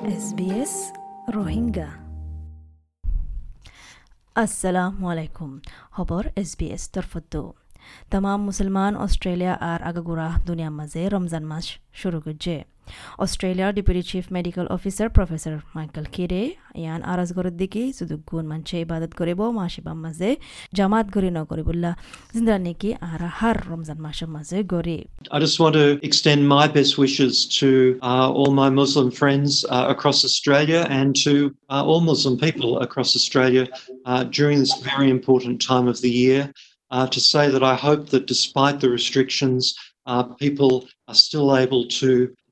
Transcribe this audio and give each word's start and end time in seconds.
SBS 0.00 0.74
Rohingya 1.28 1.88
আসসালামু 4.36 5.04
আলাইকুম 5.08 5.50
খবর 5.96 6.22
এস 6.36 6.50
বি 6.58 6.66
এস 6.70 6.84
তৰফতো 6.94 7.42
তাম 8.10 8.24
মুসলমান 8.40 8.96
অস্ট্রেলিয়া 8.96 9.54
আর 9.60 9.80
আগাগুড়া 9.82 10.28
দুনিয়ার 10.46 10.70
মাঝে 10.70 11.08
রমজান 11.08 11.44
মাস 11.44 11.66
শুরু 11.92 12.20
করছে 12.20 12.64
অস্ট্রেলিয়ার 13.23 13.71
deputy 13.77 14.01
chief 14.11 14.25
medical 14.37 14.65
officer 14.77 15.07
professor 15.17 15.53
Michael 15.77 16.05
কিরে 16.15 16.41
ইয়ান 16.81 17.01
আরাজগরের 17.11 17.55
দিকে 17.61 17.81
সুদুগুণ 17.97 18.45
মানছে 18.51 18.75
ইবাদত 18.85 19.11
করিব 19.19 19.39
মাসিবাম 19.59 19.97
মাঝে 20.05 20.29
জামাত 20.77 21.07
গরি 21.15 21.29
নকরিবুল্লাহ 21.37 21.93
জিন্দা 22.35 22.55
নেকি 22.67 22.89
আর 23.11 23.21
হার 23.39 23.57
রমজান 23.71 23.99
মাসের 24.05 24.29
মাঝে 24.35 24.57
গরি 24.73 24.97
I 25.35 25.37
just 25.45 25.57
want 25.63 25.75
to 25.81 25.87
extend 26.07 26.41
my 26.57 26.65
best 26.77 26.93
wishes 27.03 27.33
to 27.59 27.69
uh, 28.09 28.27
all 28.37 28.51
my 28.63 28.69
Muslim 28.81 29.07
friends 29.19 29.49
uh, 29.75 29.85
across 29.93 30.19
Australia 30.29 30.81
and 30.99 31.09
to 31.25 31.33
uh, 31.73 31.89
all 31.89 32.01
Muslim 32.11 32.35
people 32.45 32.71
across 32.85 33.09
Australia 33.19 33.63
uh, 34.09 34.21
during 34.37 34.57
this 34.63 34.75
very 34.91 35.09
important 35.17 35.55
time 35.71 35.87
of 35.93 35.97
the 36.05 36.13
year. 36.23 36.41
Uh, 36.95 37.07
to 37.15 37.19
say 37.33 37.45
that 37.53 37.63
I 37.73 37.75
hope 37.87 38.03
that 38.13 38.23
despite 38.35 38.77
the 38.79 38.89
restrictions, 38.99 39.61
uh, 40.11 40.23
people 40.45 40.73
are 41.09 41.19
still 41.27 41.47
able 41.63 41.83
to 42.01 42.09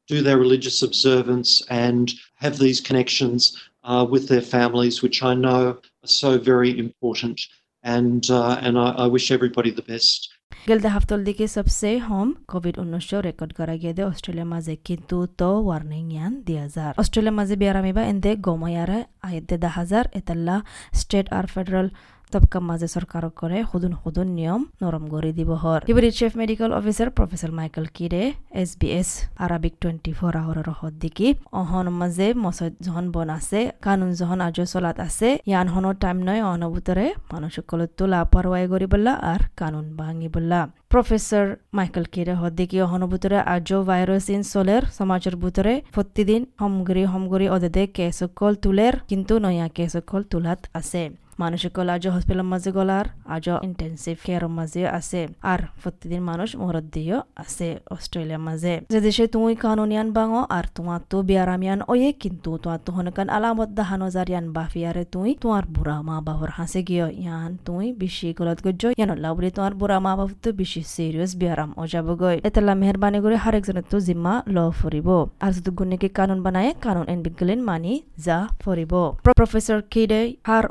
do 0.08 0.22
their 0.22 0.38
religious 0.38 0.78
observance 0.82 1.50
and 1.86 2.04
have 2.36 2.54
these 2.58 2.80
connections 2.80 3.40
uh, 3.84 4.04
with 4.08 4.24
their 4.28 4.46
families, 4.56 5.02
which 5.02 5.18
I 5.22 5.34
know 5.34 5.60
are 6.04 6.12
so 6.22 6.30
very 6.50 6.70
important. 6.78 7.38
And 7.84 8.22
uh, 8.30 8.58
and 8.60 8.74
I, 8.78 8.88
I 9.04 9.06
wish 9.06 9.26
everybody 9.30 9.70
the 9.72 9.86
best. 9.92 10.20
গেলতে 10.68 10.88
হাফতল 10.94 11.20
দিকে 11.28 11.44
সবসে 11.56 11.90
হোম 12.08 12.28
Covid 12.52 12.74
উনিশশো 12.82 13.18
record 13.28 13.52
করা 13.58 13.74
গিয়ে 13.82 14.04
অস্ট্রেলিয়ার 14.12 14.50
মাঝে 14.54 14.74
কিন্তু 14.88 15.16
তো 15.40 15.50
ওয়ার্নিং 15.66 16.04
ইয়ান 16.14 16.32
দিয়া 16.48 16.64
যার 16.74 16.92
অস্ট্রেলিয়ার 17.02 17.36
মাঝে 17.40 17.54
বিয়ারামিবা 17.62 18.02
এন্দে 18.12 18.32
গময়ারে 18.48 18.98
আয়েদে 19.28 19.56
দা 19.64 19.70
হাজার 19.78 20.04
এতাল্লা 20.20 20.56
স্টেট 21.00 21.26
আর 21.38 21.46
ফেডারেল 21.54 21.88
তবকা 22.32 22.58
মাঝে 22.68 22.88
সরকার 22.96 23.22
করে 23.40 23.56
খুদুন 23.70 23.92
খুদুন 24.00 24.28
নিয়ম 24.38 24.60
নরম 24.82 25.04
করে 25.12 25.30
দিব 25.38 25.50
হর 25.62 25.80
deputy 25.88 26.10
chief 26.18 26.32
medical 26.40 26.70
officer 26.78 27.08
professor 27.16 27.50
Michael 27.58 27.86
কিরে 27.96 28.22
S 28.62 28.70
B 28.80 28.88
S 29.00 29.10
Arabic 29.44 29.74
twenty 29.82 30.12
four 30.18 30.32
hour 30.42 30.58
রহত 30.68 30.94
দিকি 31.02 31.28
অহন 31.60 31.86
মাঝে 32.00 32.26
মসদ 32.44 32.72
যখন 32.86 33.06
বন 33.14 33.28
আছে, 33.38 33.60
কানুন 33.86 34.10
যখন 34.20 34.38
আজ 34.46 34.56
চলাত 34.72 34.96
আছে, 35.06 35.28
ইয়ান 35.50 35.66
হনো 35.74 35.90
টাইম 36.02 36.18
নয় 36.28 36.42
অনভূতরে 36.52 37.06
মানুষ 37.32 37.52
সকলত 37.56 37.98
লাপারওয়াই 38.12 38.64
করিবল্লা 38.72 39.12
আর 39.32 39.40
কানুন 39.60 39.86
ভাঙিবল্লা 39.98 40.60
প্রফেসর 40.92 41.46
মাইকেল 41.76 42.04
কিরে 42.14 42.34
হদ্দিকি 42.42 42.76
অহনুভূতরে 42.86 43.38
আজ 43.54 43.68
ভাইরাস 43.88 44.26
ইন 44.34 44.42
সোলের 44.52 44.82
সমাজের 44.98 45.34
ভিতরে 45.42 45.74
প্রতিদিন 45.94 46.42
হমগরি 46.60 47.02
হমগরি 47.12 47.46
অদেদে 47.56 47.82
কেসকল 47.96 48.52
তুলের 48.64 48.94
কিন্তু 49.10 49.34
নয়া 49.44 49.66
কেসকল 49.76 50.20
তুলাত 50.32 50.60
আছে। 50.80 51.02
মানুষসকল 51.42 51.88
আজ 51.94 52.04
হসপিটাল 52.14 52.42
মাঝে 52.52 52.70
গলার 52.76 53.06
আজ 53.34 53.46
ইন্টেন্সিভ 53.68 54.16
কেয়ার 54.26 54.44
মাঝে 54.58 54.82
আছে। 54.98 55.20
আর 55.52 55.60
প্রতিদিন 55.82 56.22
মানুষ 56.30 56.48
মরদ 56.62 56.86
দিয়েও 56.94 57.18
আছে 57.42 57.68
অস্ট্রেলিয়ার 57.94 58.42
মাঝে। 58.48 58.74
যে 58.92 58.98
দেশে 59.06 59.24
তুই 59.34 59.54
কানুনিয়ান 59.66 60.08
বাঙো, 60.18 60.40
আর 60.56 60.64
তোমার 60.76 61.00
তো 61.10 61.16
বিয়ারামিয়ান 61.28 61.80
ওয়ে, 61.90 62.10
কিন্তু 62.22 62.50
তোমার 62.62 62.80
তো 62.86 62.90
হনকান 62.96 63.28
আলামত 63.36 63.70
দাহানো 63.78 64.06
জারিয়ান 64.16 64.46
বাফিয়ারে 64.56 65.04
তুই 65.14 65.30
তোমার 65.42 65.64
বুড়া 65.74 65.96
মা 66.08 66.16
বাবার 66.26 66.50
হাসে 66.58 66.80
গিয়ে। 66.88 67.06
ইয়ান 67.22 67.50
তুই 67.66 67.86
বেশি 68.02 68.28
গলত 68.38 68.58
গজ্জ 68.66 68.82
ইয়ান 68.98 69.10
লাউরি 69.24 69.48
তোমার 69.56 69.72
বুড়া 69.80 69.98
মা 70.04 70.12
বাবা 70.18 70.34
তো 70.44 70.50
বেশি 70.60 70.80
সিরিয়াস 70.94 71.32
বিয়ারাম 71.40 71.70
ও 71.80 71.82
যাব 71.92 72.08
গই 72.22 72.36
এতলা 72.48 72.74
মেহরবানি 72.80 73.18
করে 73.24 73.36
হারেকজনের 73.44 73.86
তো 73.92 73.96
জিম্মা 74.06 74.34
ল 74.54 74.56
ফরিব। 74.80 75.08
আর 75.44 75.50
যদি 75.56 75.70
গুণকে 75.78 76.08
কানুন 76.18 76.38
বানায়, 76.46 76.70
কানুন 76.84 77.06
এন 77.12 77.18
বিজ্ঞান 77.24 77.60
মানি 77.68 77.92
যা 78.26 78.38
ফরিব। 78.62 78.92
প্রফেসর 79.38 79.78
কিডে 79.92 80.20
হার 80.48 80.64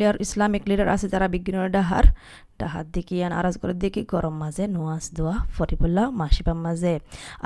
অস্ট্রেলিয়ার 0.00 0.16
ইসলামিক 0.26 0.62
লিডার 0.70 0.88
আছে 0.94 1.06
যারা 1.14 1.26
বিজ্ঞানের 1.34 1.70
ডাহার 1.76 2.06
ডাহাত 2.60 2.86
দেখি 2.96 3.14
ইয়ান 3.20 3.32
আরাজ 3.38 3.54
করে 3.62 3.74
দেখি 3.84 4.02
গরম 4.14 4.34
মাঝে 4.42 4.64
নোয়াজ 4.76 5.04
দোয়া 5.16 5.36
ফরিবুল্লাহ 5.56 6.06
মাসিবাম 6.20 6.58
মাঝে 6.66 6.94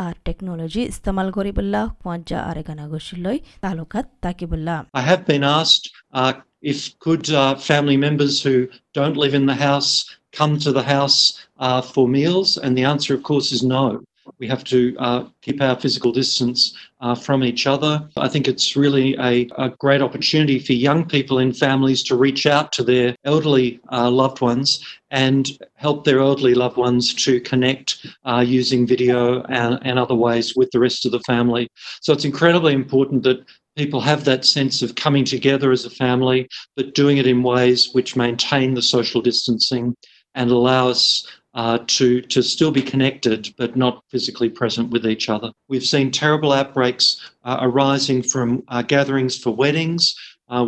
আর 0.05 0.15
টেকনোলজি 0.27 0.83
ইস্তেমাল 0.93 1.29
করিবুল্লাহ 1.37 1.85
পঞ্জা 2.05 2.39
আর 2.49 2.57
এখানে 2.63 2.83
গসিলই 2.93 3.39
তালুকাত 3.63 4.07
তাকিবুল্লাহ 4.25 4.79
I 5.01 5.03
have 5.11 5.23
been 5.33 5.45
asked 5.61 5.85
uh, 6.21 6.33
if 6.73 6.79
could 7.05 7.25
uh, 7.33 7.43
family 7.71 7.99
members 8.07 8.35
who 8.45 8.55
don't 8.99 9.17
live 9.23 9.35
in 9.41 9.45
the 9.53 9.59
house 9.69 9.91
come 10.39 10.53
to 10.65 10.71
the 10.79 10.87
house 10.97 11.19
uh, 11.67 11.81
for 11.93 12.05
meals, 12.17 12.49
and 12.63 12.71
the 12.79 12.85
answer, 12.93 13.13
of 13.17 13.23
course, 13.31 13.49
is 13.57 13.63
no. 13.77 13.85
we 14.40 14.48
have 14.48 14.64
to 14.66 14.96
uh, 15.00 15.26
keep 15.42 15.62
our 15.62 15.80
physical 15.80 16.12
distance 16.12 16.76
uh, 17.00 17.16
from 17.16 17.44
each 17.44 17.68
other. 17.68 18.08
I 18.18 18.28
think 18.28 18.48
it's 18.48 18.76
really 18.76 19.16
a, 19.16 19.48
a, 19.58 19.70
great 19.70 20.02
opportunity 20.02 20.60
for 20.60 20.74
young 20.74 21.06
people 21.06 21.40
in 21.40 21.54
families 21.54 22.04
to 22.04 22.16
reach 22.16 22.46
out 22.46 22.72
to 22.74 22.84
their 22.84 23.16
elderly 23.24 23.80
uh, 23.92 24.10
loved 24.10 24.42
ones 24.42 24.84
and 25.12 25.50
help 25.76 26.04
their 26.04 26.20
elderly 26.20 26.56
loved 26.56 26.78
ones 26.78 27.14
to 27.14 27.40
connect 27.42 28.06
uh, 28.26 28.44
using 28.46 28.88
video 28.88 29.44
and, 29.44 29.80
and 29.84 30.00
other 30.00 30.16
ways 30.16 30.56
with 30.56 30.70
the 30.72 30.80
rest 30.80 31.06
of 31.06 31.12
the 31.12 31.22
family. 31.22 31.68
So 32.02 32.12
it's 32.12 32.26
incredibly 32.26 32.74
important 32.74 33.24
that 33.24 33.46
people 33.76 34.02
have 34.02 34.26
that 34.26 34.46
sense 34.46 34.82
of 34.82 34.96
coming 34.96 35.26
together 35.26 35.72
as 35.72 35.86
a 35.86 35.90
family, 35.90 36.48
but 36.76 36.96
doing 36.96 37.18
it 37.18 37.28
in 37.28 37.44
ways 37.44 37.94
which 37.94 38.16
maintain 38.16 38.74
the 38.74 38.82
social 38.82 39.22
distancing 39.22 39.96
and 40.34 40.52
allow 40.52 40.90
us 40.90 41.26
uh, 41.56 41.80
to, 41.88 42.22
to 42.22 42.44
still 42.44 42.72
be 42.72 42.82
connected 42.82 43.54
but 43.58 43.76
not 43.76 44.04
physically 44.10 44.50
present 44.50 44.90
with 44.90 45.06
each 45.08 45.30
other. 45.30 45.52
We've 45.70 45.86
seen 45.86 46.12
terrible 46.12 46.52
outbreaks 46.52 47.32
uh, 47.46 47.60
arising 47.62 48.24
from 48.24 48.64
uh, 48.68 48.82
gatherings 48.82 49.38
for 49.38 49.52
weddings. 49.52 50.16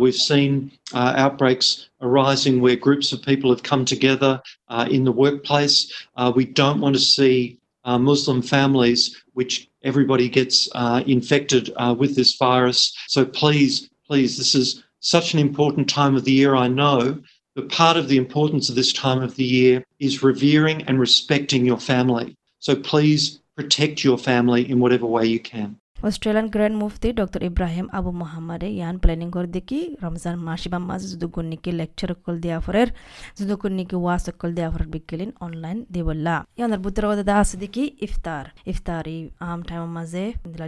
we've 0.00 0.14
seen 0.14 0.72
outbreaks 0.94 1.90
arising 2.00 2.60
where 2.60 2.76
groups 2.76 3.12
of 3.12 3.22
people 3.22 3.50
have 3.50 3.62
come 3.62 3.84
together 3.84 4.40
in 4.88 5.04
the 5.04 5.12
workplace. 5.12 5.92
we 6.34 6.44
don't 6.46 6.80
want 6.80 6.96
to 6.96 7.00
see 7.00 7.58
Muslim 7.84 8.42
families 8.42 9.22
which 9.34 9.68
everybody 9.84 10.28
gets 10.28 10.68
infected 11.06 11.70
with 11.96 12.16
this 12.16 12.36
virus. 12.36 12.92
So 13.08 13.24
please, 13.24 13.90
please, 14.06 14.36
this 14.36 14.54
is 14.54 14.82
such 15.00 15.32
an 15.34 15.38
important 15.38 15.88
time 15.88 16.16
of 16.16 16.24
the 16.24 16.32
year, 16.32 16.56
I 16.56 16.68
know, 16.68 17.18
but 17.58 17.70
part 17.70 17.96
of 17.96 18.06
the 18.06 18.18
importance 18.18 18.68
of 18.68 18.76
this 18.76 18.92
time 18.92 19.20
of 19.20 19.34
the 19.34 19.42
year 19.42 19.84
is 19.98 20.22
revering 20.22 20.82
and 20.82 21.00
respecting 21.00 21.66
your 21.66 21.80
family. 21.80 22.36
So 22.60 22.76
please 22.76 23.40
protect 23.56 24.04
your 24.04 24.16
family 24.16 24.70
in 24.70 24.78
whatever 24.78 25.06
way 25.06 25.26
you 25.26 25.40
can. 25.40 25.76
Australian 26.06 26.46
grand 26.54 26.76
Mufti 26.82 27.08
doctor 27.20 27.42
Ibrahim 27.50 27.86
Abu 27.98 28.10
মোহাম্মদে 28.20 28.68
ইয়ান 28.78 28.96
planning 29.02 29.28
করে 29.36 29.48
দেখি। 29.56 29.80
রমজান 30.04 30.34
মাসিবাম 30.48 30.82
মাঝে 30.90 31.06
যুদুকুন্নিকে 31.12 31.70
lecture 31.80 32.10
call 32.24 32.36
দিয়া 32.44 32.58
ফরের 32.64 32.88
যুদুকুন্নিকে 33.38 33.96
ওয়াস 34.04 34.24
call 34.40 34.50
দিয়া 34.56 34.68
ফরের 34.72 34.88
বিকেলিন 34.94 35.30
online 35.46 35.78
দিবল্লা 35.94 36.36
ইয়ানার 36.58 36.80
বুতর 36.84 37.04
ওদা 37.10 37.34
আছে 37.42 37.56
দেখি 37.62 37.84
ইফতার। 38.06 38.44
ইফতারি, 38.72 39.18
আম 39.50 39.60
টাইম 39.68 39.82
মাঝে 39.96 40.24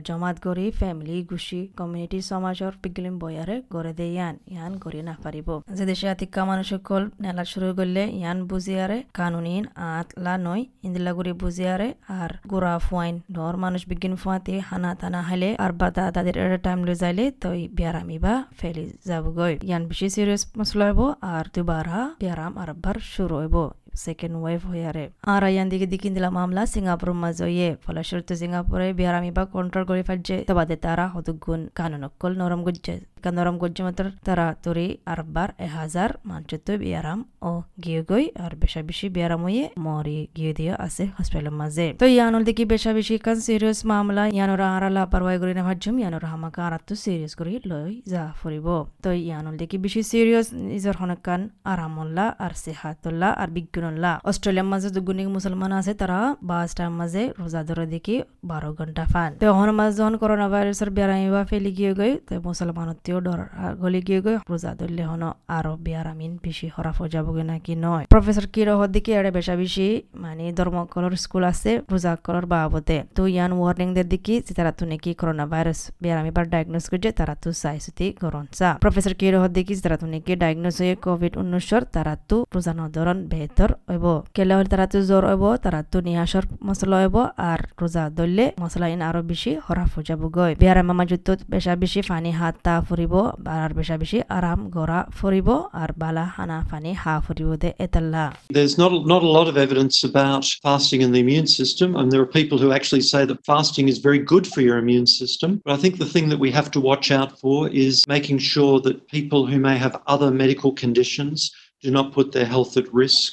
জমাত 0.08 0.36
গরি 0.46 0.66
ফ্যামিলি 0.80 1.16
গুছি 1.30 1.60
কমিউনিটি 1.78 2.18
সমাজর 2.30 2.72
বিকেলিন 2.82 3.14
বয়ারে 3.22 3.56
গড়ে 3.74 3.92
দে 3.98 4.06
ইয়ান। 4.14 4.34
ইয়ান 4.52 4.72
গড়ি 4.84 5.00
না 5.08 5.14
পারিব। 5.24 5.48
যে 5.76 5.84
দেশে 5.90 6.06
আতিকা 6.14 6.40
মানুষ 6.50 6.66
সকল 6.74 7.02
নেলা 7.22 7.44
শুরু 7.52 7.68
করলে 7.78 8.02
ইয়ান 8.20 8.38
বুঝিয়ারে 8.50 8.98
কানুনিন 9.18 9.64
আতলা 9.98 10.34
নয় 10.46 10.62
ইন্দিলা 10.86 11.12
গুড়ি 11.16 11.32
বুঝিয়ারে 11.42 11.88
আর 12.18 12.30
গোড়া 12.52 12.74
ফুয়াইন। 12.86 13.14
ডর 13.36 13.54
মানুষ 13.64 13.80
বিজ্ঞান 13.90 14.14
ফুয়াতে 14.22 14.54
হানা 14.70 14.92
তানা 15.00 15.19
হলে 15.28 15.48
আর 15.56 15.72
বাদা 15.72 16.04
তাদের 16.10 16.34
টাইম 16.64 16.78
লই 16.86 16.96
যাইলে 17.02 17.24
তই 17.42 17.60
বিয়ারামি 17.76 18.16
বা 18.18 18.34
ফেলি 18.58 18.84
যাবগৈ 19.08 19.54
ইয়ান 19.60 19.82
বেশি 19.90 20.08
সিরিয়াস 20.14 20.42
মশলা 20.58 20.84
হইব 20.88 21.00
আর 21.30 21.44
দুবারা 21.54 21.98
বিয়ারাম 22.20 22.52
আর 22.62 22.70
বার 22.84 22.96
শুরু 23.12 23.34
হইব 23.40 23.56
সেকেন্ড 23.96 24.34
ওয়েভ 24.36 24.60
হইয়ারে 24.70 25.04
আর 25.24 25.42
ইয়ান 25.46 25.66
দিকে 25.72 25.86
দিকিন 25.86 26.12
দিলা 26.14 26.30
মামলা 26.30 26.62
সিঙ্গাপুর 26.66 27.10
মাজয়ে 27.22 27.68
ফলস্বরূপ 27.84 28.26
সিঙ্গাপুরে 28.40 28.86
বিয়ারামি 28.92 29.30
বা 29.30 29.44
কন্ট্রোল 29.54 29.84
করে 29.90 30.02
ফেলছে 30.02 30.34
তবাদে 30.48 30.76
তারা 30.76 31.04
হতুগুণ 31.14 31.60
কানুনকল 31.74 32.32
নরম 32.40 32.60
গুজছে 32.62 32.94
নরম 33.30 33.56
গুজছে 33.62 33.82
মাত্র 33.86 34.04
তারা 34.26 34.46
তরি 34.64 34.88
আর 35.06 35.20
বার 35.34 35.50
এ 35.58 35.68
হাজার 35.76 36.10
মানচিত্র 36.24 36.70
বিয়ারাম 36.82 37.18
ও 37.42 37.52
গিয়ে 37.84 38.00
গই 38.10 38.24
আর 38.44 38.52
বেশা 38.62 38.80
বেশি 38.90 39.06
বিয়ারাম 39.10 39.40
হয়ে 39.46 39.64
মরি 39.86 40.18
গিয়ে 40.36 40.52
দিয়ে 40.58 40.72
আছে 40.86 41.04
হসপিটালের 41.16 41.54
মাঝে 41.60 41.86
তো 42.00 42.06
ইয়ানুল 42.10 42.42
দেখি 42.48 42.64
বেশা 42.72 42.90
বেশি 42.98 43.14
কান 43.20 43.38
সিরিয়াস 43.46 43.78
মামলা 43.90 44.22
ইয়ানোরা 44.30 44.66
আর 44.76 44.84
লাপারওয়াই 44.96 45.36
করে 45.42 45.52
না 45.58 45.62
ভাজ্যম 45.68 45.94
ইয়ানোরা 46.02 46.28
হামাকা 46.32 46.60
আর 46.66 46.82
তো 46.88 46.94
সিরিয়াস 47.04 47.32
করে 47.38 47.50
লই 47.70 47.92
যা 48.12 48.22
ফুরিব 48.40 48.66
তো 49.04 49.10
ইয়ানুল 49.20 49.54
দেখি 49.60 49.76
বেশি 49.84 50.00
সিরিয়াস 50.10 50.46
নিজের 50.70 50.94
হনকান 51.00 51.40
আরামুল্লাহ 51.72 52.28
আর 52.44 52.52
সেহাতুল্লাহ 52.64 53.30
আর 53.42 53.48
বিজ্ঞানুল্লাহ 53.56 54.14
অস্ট্রেলিয়ার 54.30 54.68
মাঝে 54.72 54.88
দুগুণিক 54.96 55.28
মুসলমান 55.36 55.70
আছে 55.80 55.92
তারা 56.00 56.18
বাস 56.50 56.70
টাইম 56.76 56.92
মাঝে 57.00 57.22
রোজা 57.40 57.60
ধরে 57.68 57.84
দেখি 57.94 58.16
বারো 58.50 58.70
ঘণ্টা 58.78 59.04
ফান 59.12 59.30
তো 59.40 59.46
হন 59.58 59.68
মাঝে 59.78 59.92
যখন 59.98 60.14
করোনা 60.22 60.46
ভাইরাসের 60.52 60.90
বেড়াই 60.96 61.22
বা 61.34 61.42
ফেলি 61.50 61.70
গিয়ে 61.78 61.92
গই 61.98 62.12
তো 62.26 62.32
মুসলমানত 62.46 62.98
যদিও 63.10 63.20
ডর 63.26 63.40
গলি 63.82 64.00
গিয়ে 64.06 64.20
গই 64.24 64.36
রোজা 64.50 64.70
ধরলে 64.78 65.02
হন 65.10 65.22
আরও 65.56 65.72
বিয়ার 65.84 66.06
আমিন 66.12 66.32
বেশি 66.44 66.66
হরাফ 66.74 66.98
যাবগে 67.14 67.44
নাকি 67.50 67.74
নয়? 67.84 68.04
প্রফেসর 68.12 68.46
কিরহ 68.54 68.80
দিকে 68.94 69.10
এড়ে 69.18 69.30
বেশা 69.38 69.54
বেশি 69.62 69.86
মানে 70.22 70.44
ধর্মকলর 70.58 71.14
স্কুল 71.24 71.44
আছে 71.52 71.70
রোজা 71.92 72.12
কলর 72.24 72.44
বাবদে 72.52 72.98
তো 73.16 73.22
ইয়ান 73.26 73.50
ওয়ার্নিং 73.58 73.88
দের 73.96 74.06
দিকে 74.12 74.34
তারা 74.56 74.72
তো 74.78 74.84
নাকি 74.90 75.10
করোনা 75.20 75.44
ভাইরাস 75.52 75.80
বিয়ার 76.02 76.16
আমি 76.22 76.30
বার 76.36 76.46
ডায়াগনোস 76.52 76.86
করছে 76.90 77.10
তারা 77.18 77.34
তো 77.42 77.48
সাইসুতি 77.62 78.06
গরন 78.22 78.44
চা। 78.58 78.70
প্রফেসর 78.82 79.14
কিরহ 79.20 79.42
দিকে 79.56 79.74
তারা 79.84 79.96
তো 80.02 80.06
নাকি 80.12 80.32
ডায়াগনোস 80.42 80.76
হয়ে 80.80 80.94
কোভিড 81.04 81.32
উনিশর 81.40 81.82
তারা 81.94 82.14
তো 82.28 82.36
রোজা 82.54 82.72
নদরন 82.78 83.18
বেহতর 83.30 83.70
হইব 83.90 84.06
কেলে 84.34 84.52
হলে 84.56 84.68
তারা 84.72 84.86
তো 84.92 84.98
জ্বর 85.08 85.22
হইব 85.30 85.44
তারা 85.64 85.80
তো 85.92 85.98
নিহাসর 86.08 86.44
মশলা 86.66 86.96
হইব 87.02 87.16
আর 87.50 87.60
রোজা 87.80 88.04
ধরলে 88.16 88.44
মশলা 88.60 88.86
ইন 88.94 89.00
আরও 89.08 89.20
বেশি 89.30 89.50
হরাফ 89.66 89.92
যাব 90.08 90.22
গই 90.36 90.52
বিয়ার 90.60 90.78
মামা 90.88 91.04
যুদ্ধ 91.10 91.28
বেশা 91.50 91.72
বেশি 91.82 92.00
ফানি 92.08 92.30
হাত, 92.30 92.54
তা 92.62 92.74
ফুরিব 92.99 93.13
আর 93.59 93.69
বেশা 93.77 93.95
বেশি 94.03 94.17
আরাম 94.37 94.59
গড়া 94.75 94.99
ফুরিব 95.17 95.49
আর 95.81 95.89
বালা 96.01 96.25
হানা 96.35 96.57
funny 96.69 96.91
Ha 97.03 97.13
ফুরিব 97.25 97.49
they 97.63 97.69
এতাল্লা 97.85 98.25
There's 98.57 98.77
not, 98.83 98.91
not 99.13 99.21
a 99.29 99.31
lot 99.37 99.47
of 99.51 99.55
evidence 99.65 99.97
about 100.11 100.43
fasting 100.65 100.99
in 101.05 101.09
the 101.13 101.21
immune 101.25 101.49
system, 101.59 101.89
and 101.99 102.07
there 102.11 102.21
are 102.25 102.31
people 102.39 102.57
who 102.63 102.69
actually 102.77 103.05
say 103.13 103.21
that 103.29 103.39
fasting 103.51 103.85
is 103.93 103.97
very 104.07 104.21
good 104.33 104.45
for 104.53 104.61
your 104.67 104.77
immune 104.83 105.09
system. 105.21 105.49
But 105.65 105.73
I 105.75 105.79
think 105.81 105.93
the 105.97 106.11
thing 106.13 106.27
that 106.31 106.43
we 106.45 106.51
have 106.57 106.69
to 106.75 106.79
watch 106.89 107.07
out 107.19 107.31
for 107.41 107.57
is 107.85 107.95
making 108.15 108.37
sure 108.53 108.75
that 108.85 108.97
people 109.17 109.41
who 109.49 109.59
may 109.67 109.77
have 109.85 109.93
other 110.13 110.29
medical 110.43 110.71
conditions 110.83 111.37
do 111.83 111.89
not 111.97 112.13
put 112.17 112.27
their 112.31 112.49
health 112.53 112.73
at 112.81 112.87
risk 113.03 113.29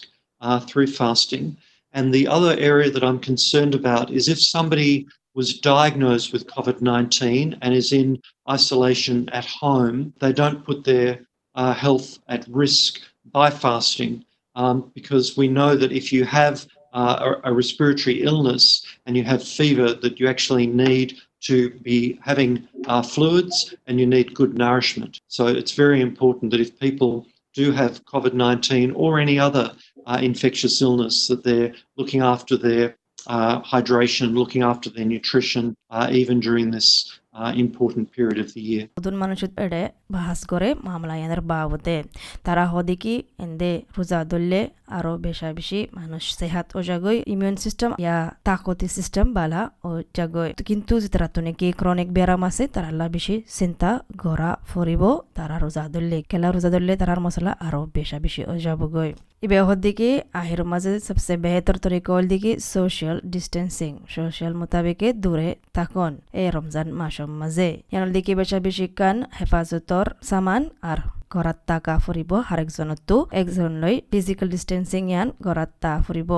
uh, 0.47 0.61
through 0.69 0.89
fasting. 1.03 1.45
And 1.93 2.07
the 2.07 2.27
other 2.37 2.55
area 2.59 2.91
that 2.91 3.05
I'm 3.09 3.19
concerned 3.31 3.75
about 3.75 4.07
is 4.11 4.25
if 4.29 4.41
somebody 4.57 4.93
was 5.38 5.60
diagnosed 5.60 6.34
with 6.34 6.48
COVID 6.48 6.82
19 6.82 7.60
and 7.62 7.72
is 7.72 7.94
in 7.94 8.20
isolation 8.50 9.30
at 9.30 9.46
home, 9.46 10.12
they 10.20 10.34
don't 10.34 10.66
put 10.66 10.84
their 10.84 11.28
uh, 11.54 11.76
health 11.76 12.18
at 12.28 12.48
risk 12.48 13.02
by 13.32 13.52
fasting 13.52 14.26
um, 14.56 14.92
because 14.96 15.38
we 15.38 15.48
know 15.48 15.76
that 15.76 15.92
if 15.92 16.12
you 16.12 16.26
have 16.26 16.66
uh, 16.92 17.36
a, 17.44 17.52
a 17.52 17.54
respiratory 17.54 18.24
illness 18.24 18.84
and 19.06 19.16
you 19.16 19.24
have 19.24 19.48
fever, 19.48 19.94
that 19.94 20.20
you 20.20 20.28
actually 20.28 20.66
need 20.66 21.20
to 21.42 21.70
be 21.82 22.20
having 22.24 22.68
uh, 22.88 23.04
fluids 23.04 23.76
and 23.86 24.00
you 24.00 24.08
need 24.08 24.34
good 24.34 24.58
nourishment. 24.58 25.22
So 25.28 25.46
it's 25.46 25.74
very 25.74 26.02
important 26.02 26.50
that 26.50 26.60
if 26.60 26.80
people 26.80 27.28
do 27.54 27.72
have 27.72 28.04
COVID 28.06 28.34
19 28.34 28.90
or 28.94 29.20
any 29.20 29.38
other 29.38 29.72
uh, 30.08 30.18
infectious 30.20 30.82
illness, 30.82 31.28
that 31.28 31.44
they're 31.44 31.76
looking 31.96 32.22
after 32.22 32.58
their 32.58 32.98
uh, 33.28 33.62
hydration, 33.62 34.34
looking 34.34 34.64
after 34.64 34.90
their 34.90 35.06
nutrition, 35.06 35.76
uh, 35.90 36.10
even 36.12 36.40
during 36.40 36.72
this 36.72 37.17
uh, 37.38 37.52
important 37.56 38.06
period 38.10 38.38
of 38.40 38.48
the 38.54 38.62
year. 38.62 38.84
উদুন 38.98 39.16
এড়ে 39.58 39.84
বাহাস 40.12 40.40
করে 40.52 40.68
মামলা 40.88 41.14
ইয়াদের 41.18 41.42
বাবদে 41.52 41.98
তারা 42.46 42.64
হদিকি 42.74 43.14
এন্দে 43.46 43.72
রোজা 43.96 44.20
দললে 44.32 44.62
আরও 44.90 45.14
বেশা 45.26 45.48
বেশি 45.58 45.80
মানুষ 45.98 46.24
সেহাত 46.40 46.68
ও 46.78 46.80
জাগই 46.90 47.18
ইমিউন 47.34 47.56
সিস্টেম 47.66 47.90
ইয়া 47.98 48.18
তাকতি 48.48 48.88
সিস্টেম 48.98 49.26
বালা 49.38 49.62
ও 49.84 49.90
জাগই 50.18 50.50
কিন্তু 50.70 50.94
তারা 51.08 51.28
তো 51.36 51.40
নাকি 51.48 51.68
ক্রনিক 51.80 52.10
ব্যারাম 52.18 52.42
আছে 52.50 52.64
তারা 52.76 53.08
বেশি 53.16 53.36
চিন্তা 53.58 53.90
গড়া 54.24 54.52
ফরিব 54.70 55.04
তারা 55.38 55.56
রোজা 55.58 55.84
দললে 55.94 56.18
কেলা 56.32 56.50
রোজা 56.50 56.70
দললে 56.76 56.94
তারার 57.02 57.20
মশলা 57.26 57.52
আরও 57.68 57.82
বেশা 57.96 58.18
বেশি 58.26 58.42
ও 58.50 58.54
যাবগই 58.66 59.12
ইবেহর 59.44 59.78
দিকে 59.78 60.10
আহির 60.34 60.62
মাঝে 60.64 60.92
সবসে 61.00 61.34
বেহতর 61.38 61.76
তরিকা 61.86 62.10
হল 62.16 62.26
দিকে 62.28 62.52
সোশ্যাল 62.72 63.18
ডিস্টেন্সিং 63.26 63.92
সোশ্যাল 64.08 64.54
মোতাবেকে 64.60 65.08
দূরে 65.24 65.50
থাকুন 65.74 66.14
এই 66.40 66.48
রমজান 66.56 66.88
মাসের 67.00 67.27
মাঝে 67.42 67.70
ইয়ানোর 67.92 68.12
দিকে 68.16 68.32
বেশা 68.40 68.60
কান 69.00 69.18
হেফাজতর 69.38 70.06
সামান 70.30 70.64
আর 70.92 71.00
ঘৰত 71.34 71.58
তাকা 71.70 71.96
ফুৰিব 72.04 72.32
আরেকজনতো 72.54 73.16
একজনলৈ 73.42 73.96
ফিজিকেল 74.12 74.48
ডিষ্টেন্সিং 74.56 75.04
ইয়ান 75.12 75.28
ঘৰত 75.46 75.72
তা 75.84 75.94
ফুৰিব। 76.06 76.32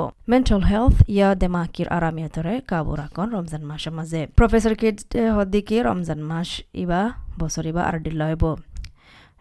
হেল্থ 0.71 0.95
ইয়া 1.15 1.29
দেমাকিৰ 1.41 1.87
আৰামিয়তৰে 1.97 2.53
কাবু 2.69 2.91
ৰাখন 3.01 3.27
ৰমজান 3.35 3.63
মাসৰ 3.69 3.93
মাজে। 3.97 4.21
প্ৰফেচৰ 4.37 4.73
কিড 4.81 4.97
হদিকে 5.35 5.77
ৰমজান 5.87 6.19
মাস 6.29 6.49
ইবা 6.83 7.01
বছর 7.39 7.63
ইবা 7.71 7.81
আর 7.89 7.95
দিল 8.05 8.21
হইব। 8.29 8.43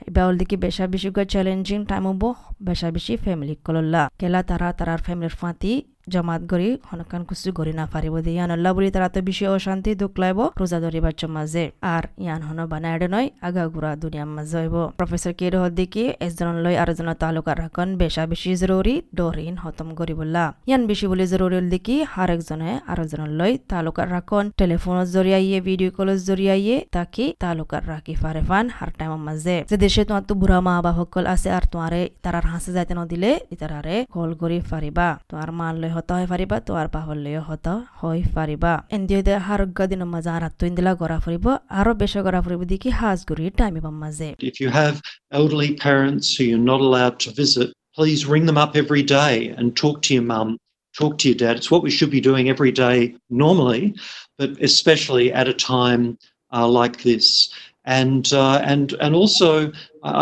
ইবা 0.09 0.23
দিকে 0.41 0.57
বেশা 0.65 0.85
বেশি 0.95 1.09
চ্যালেঞ্জিং 1.33 1.81
টাইম 1.91 2.05
হব 2.11 2.23
বেশা 2.69 2.89
বেশি 2.97 3.15
ফ্যামিলি 3.25 3.55
কলল্লা। 3.67 4.03
কেলা 4.21 4.41
তারা 4.51 4.69
তারার 4.79 5.01
ফ্যামিলির 5.07 5.35
ফাঁতি 5.41 5.73
জমাত 6.13 6.43
গরি 6.51 6.71
হনকান 6.89 7.23
কুসু 7.29 7.51
গরি 7.59 7.73
না 7.81 7.85
পারিব 7.93 8.15
দে। 8.25 8.31
ইয়ান 8.37 8.51
আল্লাহ 8.57 8.71
বলি 8.77 8.89
তারা 8.95 9.09
তো 9.15 9.21
বেশি 9.29 9.45
অশান্তি 9.57 9.91
দুঃখ 10.01 10.15
লাইব, 10.23 10.39
রোজা 10.61 10.79
ধরি 10.85 11.01
বাচ্চা 11.05 11.27
মাঝে। 11.37 11.65
আর 11.95 12.05
ইয়ান 12.25 12.41
হন 12.47 12.59
বানায় 12.73 12.97
নয়, 13.15 13.29
আগা 13.47 13.63
গুড়া 13.75 13.91
দুনিয়ার 14.03 14.29
মাঝে 14.37 14.57
হইব। 14.61 14.77
প্রফেসর 14.99 15.33
কে 15.39 15.47
রহ 15.55 15.65
দিকে 15.79 16.05
এজন 16.27 16.49
লই 16.65 16.75
আর 16.83 16.91
জন 16.99 17.09
তালুকা 17.23 17.53
রাখন, 17.63 17.89
বেশা 18.03 18.23
বেশি 18.33 18.51
জরুরি 18.61 18.95
ডরিন 19.19 19.57
হতম 19.63 19.89
গরি 19.99 20.15
বললা 20.21 20.45
ইয়ান 20.69 20.83
বেশি 20.91 21.07
বলি 21.11 21.25
জরুরি 21.33 21.59
দিকে 21.75 21.97
আর 22.21 22.31
একজনে 22.35 22.71
আর 22.91 22.99
জন 23.11 23.23
লই 23.41 23.53
তালুকা 23.71 24.03
রাখন। 24.15 24.45
টেলিফোনের 24.61 25.09
জরিয়াইয়ে 25.15 25.59
ভিডিও 25.69 25.91
কলের 25.97 26.21
জরিয়াইয়ে 26.29 26.77
তাকে 26.97 27.25
তালুকার 27.43 27.83
রাখি 27.93 28.15
ফারে 28.23 28.43
ফান 28.49 28.65
হার 28.77 28.91
টাইম 28.99 29.13
মাঝে। 29.29 29.57
যে 29.71 29.77
দেশে 29.85 30.03
তোমার 30.09 30.25
তো 30.29 30.33
বুড়া 30.41 30.59
মা 30.67 30.73
বাবা 30.77 30.93
সকল 30.99 31.25
আছে, 31.35 31.49
আর 31.57 31.65
তোমারে 31.73 32.01
তারার 32.25 32.47
হাসে 32.53 32.71
যাইতে 32.77 32.95
নদিলে 32.99 33.31
তারারে 33.61 33.97
কল 34.15 34.31
করি 34.41 34.59
ফারিবা। 34.71 35.09
তোমার 35.31 35.51
মান 35.59 35.75
If 44.41 44.61
you 44.61 44.71
have 44.71 45.01
elderly 45.31 45.75
parents 45.75 46.37
who 46.37 46.45
you're 46.45 46.59
not 46.59 46.81
allowed 46.81 47.19
to 47.21 47.31
visit, 47.33 47.73
please 47.95 48.27
ring 48.27 48.47
them 48.47 48.59
up 48.59 48.77
every 48.77 49.03
day 49.03 49.55
and 49.57 49.77
talk 49.77 50.03
to 50.03 50.15
your 50.15 50.23
mum 50.23 50.59
talk 50.99 51.19
to 51.19 51.29
your 51.29 51.37
dad. 51.37 51.57
It's 51.57 51.71
what 51.71 51.83
we 51.83 51.91
should 51.91 52.11
be 52.11 52.21
doing 52.21 52.49
every 52.49 52.73
day 52.73 53.15
normally, 53.31 53.95
but 54.37 54.51
especially 54.61 55.33
at 55.33 55.49
a 55.49 55.55
time 55.55 56.19
uh, 56.53 56.67
like 56.67 57.03
this 57.03 57.53
And 57.86 58.26
uh, 58.34 58.60
and 58.64 58.94
and 59.02 59.14
also, 59.14 59.50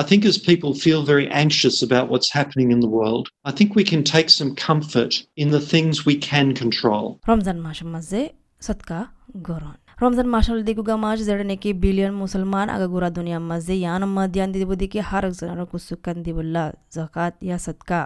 I 0.01 0.03
think 0.09 0.21
as 0.25 0.37
people 0.39 0.71
feel 0.73 1.03
very 1.03 1.27
anxious 1.43 1.75
about 1.83 2.05
what's 2.09 2.31
happening 2.31 2.71
in 2.71 2.79
the 2.79 2.91
world, 2.99 3.25
I 3.45 3.51
think 3.51 3.75
we 3.75 3.83
can 3.83 4.03
take 4.03 4.29
some 4.31 4.51
comfort 4.55 5.13
in 5.37 5.51
the 5.51 5.63
things 5.71 5.93
we 6.05 6.15
can 6.29 6.47
control. 6.61 7.05
Ramzan 7.31 7.57
মাসৰ 7.65 7.87
মাজে 7.95 8.21
সৎকা 8.61 8.99
গৰণ 9.47 9.75
Ramzan 10.01 10.27
muscle 10.35 10.57
দিগুগা 10.67 10.95
মাস 11.03 11.17
যেটা 11.27 11.45
নাকি 11.51 11.69
billion 11.83 12.13
মুসলমান 12.23 12.67
আগাগুড়া 12.75 13.09
দুনিয়ার 13.17 13.43
মাঝে 13.51 13.73
ইয়ান 13.81 14.01
মাদিয়ান 14.17 14.49
দিব 14.53 14.71
দিকে 14.81 14.99
হার 15.09 15.23
একজনের 15.29 15.59
কুসুকান 15.71 16.17
দিবুল্লা 16.25 16.63
জাকাত 16.95 17.33
ইয়া 17.47 17.57
সৎকা 17.65 17.99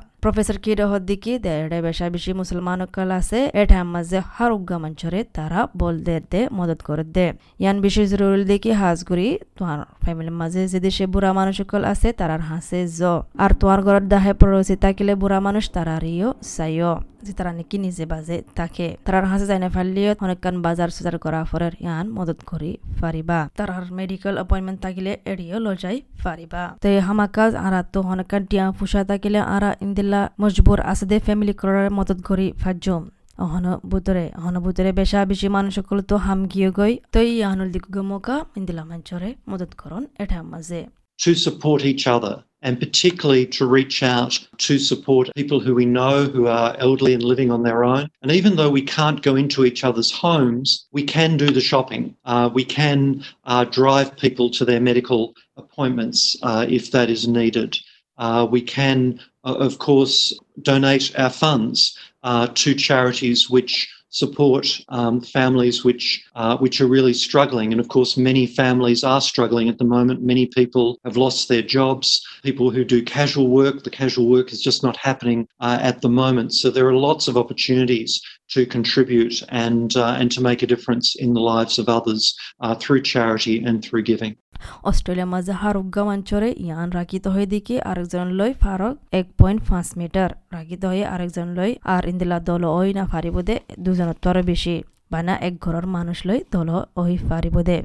বেশি 2.11 2.33
মুসলমান 2.33 2.81
কল 2.87 3.11
আছে 3.11 3.39
এটার 3.55 3.85
মাঝে 3.85 4.19
হার 4.31 4.51
উগ্গা 4.53 4.77
মঞ্চরে 4.79 5.21
তারা 5.35 5.61
বল 5.77 5.95
দে 5.99 6.17
দে 6.33 6.41
মদত 6.53 6.81
দে 7.09 7.27
ইয়ান 7.61 7.77
বেশি 7.81 8.03
জরুরি 8.07 8.45
দেখি 8.45 8.71
হাজগুড়ি 8.73 9.29
তোমার 9.57 9.79
ফ্যামিলির 10.05 10.37
মাঝে 10.41 10.63
যে 10.69 10.79
দেশে 10.81 11.05
বুড়া 11.07 11.31
মানুষ 11.33 11.55
সকল 11.61 11.83
আছে 11.85 12.09
তারার 12.13 12.43
হাসে 12.43 12.81
জ 12.99 13.01
আর 13.39 13.51
তোমার 13.61 13.81
ঘরত 13.83 14.05
দাহে 14.05 14.33
পড়ছি 14.33 14.75
তাকিলে 14.77 15.13
বুড়া 15.15 15.39
মানুষ 15.41 15.65
তারারিও 15.71 16.29
চাইও 16.49 16.93
যে 17.27 17.33
তারা 17.33 17.53
নাকি 17.53 17.77
নিজে 17.79 18.05
বাজে 18.07 18.37
থাকে 18.57 18.89
তারার 19.07 19.27
হাসে 19.27 19.47
যাই 19.47 19.59
না 19.59 19.69
ফালিও 19.69 20.11
অনেকক্ষণ 20.21 20.57
বাজার 20.63 20.91
সুজার 20.91 21.17
করা 21.19 21.41
ফরের 21.45 21.75
ইয়ান 21.85 22.07
মদত 22.09 22.41
করি 22.47 22.71
পারিবা 23.01 23.39
তারার 23.59 23.85
মেডিকেল 23.93 24.35
অপয়েন্টমেন্ট 24.39 24.79
থাকিলে 24.83 25.13
এড়িয়ে 25.25 25.57
লজাই 25.59 25.97
পারিবা 26.25 26.63
তো 26.83 26.89
হামাকা 27.01 27.45
আরা 27.59 27.81
তো 27.95 27.99
অনেকক্ষণ 28.13 28.43
টিয়া 28.51 28.65
ফুসা 28.79 29.03
থাকিলে 29.05 29.41
আরা 29.47 29.71
ইন্দিল্লা 30.11 30.33
মজবুর 30.43 30.81
আছে 30.93 31.05
দে 31.11 31.17
ফ্যামিলি 31.27 31.55
করার 31.61 31.89
মদত 31.99 32.21
করি 32.29 32.47
ফাজম 32.63 33.03
অহন 33.45 33.67
বুতরে 33.91 34.25
অহন 34.39 34.57
বুতরে 34.65 34.91
বেশা 35.01 35.19
বেশি 35.31 35.47
মানুষ 35.57 35.73
সকল 35.79 35.99
তো 36.11 36.17
হাম 36.27 36.41
গিয়ে 36.53 36.71
গই 36.79 36.95
তো 37.13 37.19
এই 37.31 37.39
আহনুল 37.49 37.71
দিক 37.75 37.87
গমকা 37.97 38.37
ইন্দিলা 38.59 38.83
মঞ্চরে 38.91 39.31
মদত 39.51 39.73
করন 39.83 40.03
এটা 40.23 40.39
মাঝে 40.53 40.81
to 41.19 41.31
support 41.47 41.81
each 41.93 42.05
other 42.17 42.35
and 42.63 42.75
particularly 42.85 43.47
to 43.57 43.63
reach 43.79 43.99
out 44.17 44.33
to 44.67 44.75
support 44.91 45.25
people 45.41 45.59
who 45.65 45.75
we 45.81 45.87
know 45.99 46.17
who 46.35 46.45
are 46.59 46.71
elderly 46.87 47.13
and 47.17 47.25
living 47.33 47.51
on 47.57 47.63
their 47.63 47.81
own. 47.93 48.05
And 48.23 48.31
even 48.39 48.53
though 48.57 48.73
we 48.79 48.85
can't 48.97 49.21
go 49.29 49.35
into 49.43 49.61
each 49.69 49.83
other's 49.89 50.13
homes, 50.25 50.69
we 50.97 51.05
can 51.17 51.31
do 51.37 51.49
the 51.53 51.69
shopping. 51.71 52.03
Uh, 52.33 52.47
we 52.59 52.65
can 52.79 52.99
uh, 53.53 53.65
drive 53.79 54.09
people 54.25 54.47
to 54.57 54.63
their 54.65 54.83
medical 54.91 55.21
appointments 55.63 56.21
uh, 56.49 56.63
if 56.79 56.85
that 56.95 57.09
is 57.17 57.23
needed. 57.41 57.71
Uh, 58.21 58.47
we 58.49 58.61
can, 58.61 59.19
uh, 59.45 59.55
of 59.55 59.79
course, 59.79 60.39
donate 60.63 61.19
our 61.19 61.31
funds 61.31 61.99
uh, 62.23 62.47
to 62.55 62.75
charities 62.75 63.51
which 63.51 63.89
support 64.11 64.81
um, 64.89 65.21
families 65.21 65.85
which 65.85 66.23
uh, 66.35 66.57
which 66.59 66.81
are 66.81 66.87
really 66.87 67.15
struggling. 67.15 67.73
And 67.73 67.81
of 67.81 67.89
course, 67.89 68.17
many 68.17 68.47
families 68.47 69.03
are 69.05 69.21
struggling 69.21 69.69
at 69.69 69.79
the 69.79 69.85
moment. 69.85 70.23
Many 70.23 70.47
people 70.47 70.99
have 71.05 71.17
lost 71.17 71.49
their 71.49 71.63
jobs. 71.63 72.21
People 72.43 72.71
who 72.71 72.85
do 72.85 73.03
casual 73.03 73.49
work, 73.49 73.85
the 73.85 73.91
casual 73.91 74.29
work 74.29 74.53
is 74.53 74.61
just 74.61 74.83
not 74.83 74.97
happening 74.97 75.49
uh, 75.61 75.79
at 75.81 76.03
the 76.03 76.09
moment. 76.09 76.53
So 76.53 76.71
there 76.71 76.89
are 76.89 76.95
lots 76.95 77.29
of 77.29 77.37
opportunities 77.37 78.21
to 78.55 78.61
contribute 78.77 79.37
and 79.67 79.89
uh, 79.97 80.21
and 80.21 80.29
to 80.37 80.41
make 80.49 80.61
a 80.67 80.69
difference 80.75 81.07
in 81.25 81.31
the 81.37 81.45
lives 81.53 81.75
of 81.83 81.87
others 81.99 82.23
uh, 82.65 82.75
through 82.83 83.01
charity 83.13 83.57
and 83.69 83.77
through 83.85 84.05
giving. 84.13 84.33
Australia 84.91 85.29
মাঝে 85.35 85.53
হারুগা 85.63 86.03
মাঞ্চরে 86.09 86.49
ইয়ান 86.65 86.89
রাখিত 86.99 87.25
হয়ে 87.35 87.49
দিকে 87.55 87.75
আরেকজন 87.91 88.29
লই 88.41 88.53
ফারক 88.63 88.95
এক 89.21 89.27
point 89.41 89.61
পাঁচ 89.69 89.89
metre. 90.01 90.31
রাখিত 90.57 90.83
হয়ে 90.91 91.05
আরেকজন 91.15 91.49
লই 91.59 91.71
আর 91.95 92.03
ইন্দিলা 92.13 92.39
দল 92.49 92.63
ওই 92.79 92.89
না 92.99 93.05
ফারিব 93.13 93.37
দে 93.49 93.57
দুজনত্বর 93.85 94.37
বেশি। 94.51 94.77
বানা 95.13 95.35
এক 95.49 95.55
ঘরের 95.65 95.87
মানুষ 95.97 96.19
লই 96.29 96.41
দল 96.55 96.69
ওই 97.03 97.13
ফারিব 97.29 97.57
দে 97.69 97.79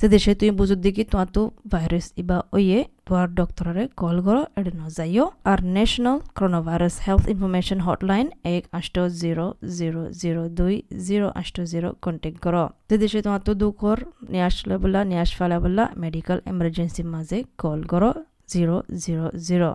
যে 0.00 0.06
দেশে 0.14 0.30
তুমি 0.38 0.52
বুঝুর 0.58 0.80
দিকে 0.84 1.02
তোমার 1.10 1.28
তো 1.36 1.42
ভাইরাস 1.72 2.06
ইবা 2.22 2.38
ওইয়ে 2.56 2.78
তোমার 3.06 3.28
ডক্টরে 3.38 3.84
কল 4.00 4.16
করো 4.26 4.42
এটা 4.58 4.72
ন 4.80 4.82
যাইও। 4.98 5.24
আর 5.50 5.58
national 5.76 6.18
corona 6.36 6.60
virus 6.68 6.96
health 7.06 7.24
information 7.32 7.78
hotline 7.86 8.26
এক 8.54 8.62
আষ্ট 8.78 8.96
জিরো 9.22 9.46
জিরো 9.78 10.02
জিরো 10.22 10.42
দুই 10.58 10.74
জিরো 11.06 11.26
আষ্ট 11.40 11.56
জিরো 11.72 11.88
কন্টেক্ট 12.04 12.38
করো। 12.44 12.64
যে 12.88 12.96
দেশে 13.02 13.18
তোমার 13.26 13.40
দুঃখর 13.62 13.98
নিয়ে 14.32 14.44
আসলে 14.48 14.74
বললা 14.82 15.00
নিয়ে 15.10 15.20
আসফালা 15.24 15.56
বললা 15.64 15.84
মেডিকেল 16.04 16.38
এমার্জেন্সির 16.52 17.08
মাঝে 17.14 17.38
কল 17.62 17.80
করো 17.92 18.10
zero 18.52 18.76
zero 19.04 19.26
zero 19.48 19.70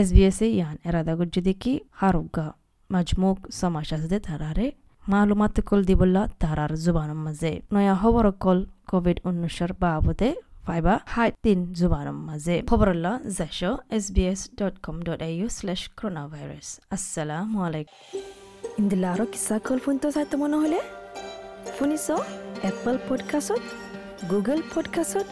S 0.00 0.08
B 0.14 0.22
S 0.30 0.38
এ 0.44 0.46
ইয়ান 0.56 0.76
এরাদা 0.88 1.12
গুজ্জু 1.18 1.40
দেখি, 1.48 1.72
হারুগা 2.00 2.46
মাজমুক 2.90 3.38
সমাজ 3.60 3.90
দে 4.10 4.18
তারারে 4.26 4.66
মালুমাত 5.10 5.56
কল 5.68 5.80
দিবল্লা 5.88 6.22
তারার 6.42 6.72
জুবানের 6.84 7.20
মাঝে 7.26 7.52
নয়া 7.74 7.94
খবর 8.02 8.24
কল 8.44 8.58
কোভিড 8.90 9.18
উনিশের 9.28 9.72
বাবদে 9.82 10.30
ফাইবা 10.66 10.94
হাই 11.06 11.30
তিন 11.44 11.58
জুবানের 11.78 12.18
মাঝে 12.28 12.54
খবরল্লা 12.70 13.12
জাশ 13.36 13.60
S 13.96 14.04
B 14.14 14.22
S 14.32 14.40
dot 14.58 14.74
com 14.84 14.96
dot 15.06 15.20
A 15.28 15.30
U 15.38 15.46
slash 15.58 15.82
corona 15.98 16.22
virus 16.32 16.68
আসসালামু 16.90 17.58
আলাইকুম 17.66 17.94
ইন্দিলা 18.80 19.08
আৰু 19.14 19.24
কিছা 19.32 19.54
কল 19.66 19.78
ফোনটো 19.84 20.08
চাই 20.14 20.26
তো 20.30 20.36
মনে 20.42 20.56
হ'লে 20.62 20.80
শুনিছ 21.76 22.06
এপল 22.70 22.96
পডকাষ্টত 23.08 23.62
গুগল 24.30 24.58
পডকাষ্টত 24.74 25.26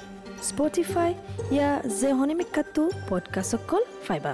স্পটিফাই 0.48 1.10
ইয়া 1.54 1.70
যে 2.00 2.08
হনিমিকাটো 2.18 2.82
পডকাষ্টত 3.08 3.62
কল 3.70 3.82
ফাইবা 4.06 4.32